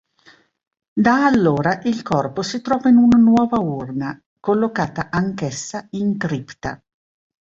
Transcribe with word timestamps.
Da 0.93 1.25
allora 1.25 1.79
il 1.83 2.01
corpo 2.01 2.41
si 2.41 2.59
trova 2.61 2.89
in 2.89 2.97
una 2.97 3.19
nuova 3.19 3.59
urna, 3.59 4.19
collocata 4.39 5.09
anch'essa 5.11 5.85
in 5.91 6.17
cripta. 6.17 6.81